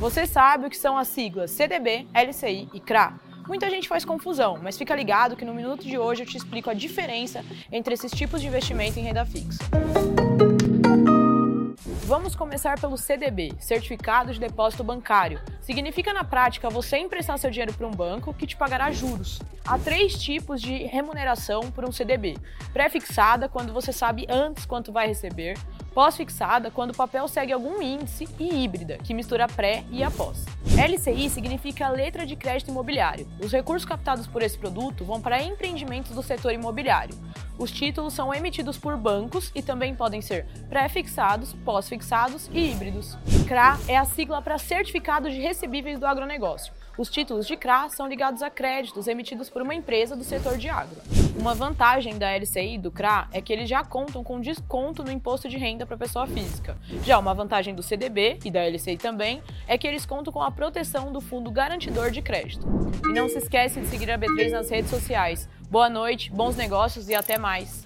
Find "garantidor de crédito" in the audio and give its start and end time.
61.50-62.66